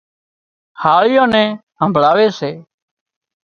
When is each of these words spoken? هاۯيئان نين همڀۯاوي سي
هاۯيئان 0.81 1.29
نين 1.33 1.49
همڀۯاوي 1.81 2.27
سي 2.39 2.51